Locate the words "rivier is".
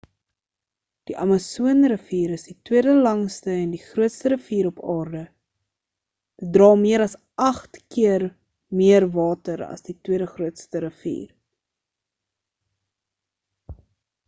1.91-2.45